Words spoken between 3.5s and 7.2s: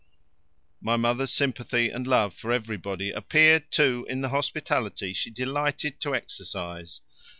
too, in the hospitality she delighted to exercise.